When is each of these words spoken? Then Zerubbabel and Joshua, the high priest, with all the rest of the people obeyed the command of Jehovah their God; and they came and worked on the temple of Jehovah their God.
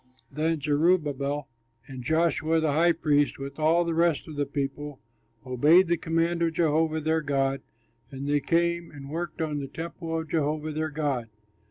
Then 0.31 0.59
Zerubbabel 0.59 1.47
and 1.87 2.03
Joshua, 2.03 2.59
the 2.59 2.71
high 2.71 2.91
priest, 2.93 3.37
with 3.37 3.59
all 3.59 3.85
the 3.85 3.93
rest 3.93 4.27
of 4.27 4.35
the 4.35 4.47
people 4.47 4.99
obeyed 5.45 5.85
the 5.85 5.95
command 5.95 6.41
of 6.41 6.53
Jehovah 6.53 7.01
their 7.01 7.21
God; 7.21 7.61
and 8.09 8.27
they 8.27 8.39
came 8.39 8.89
and 8.89 9.11
worked 9.11 9.43
on 9.43 9.59
the 9.59 9.67
temple 9.67 10.17
of 10.19 10.27
Jehovah 10.27 10.71
their 10.71 10.89
God. 10.89 11.27